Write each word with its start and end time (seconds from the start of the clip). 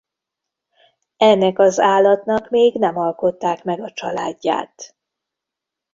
Ennek 1.17 1.59
az 1.59 1.79
állatnak 1.79 2.49
még 2.49 2.73
nem 2.75 2.97
alkották 2.97 3.63
meg 3.63 3.81
a 3.81 3.91
családját. 3.91 4.95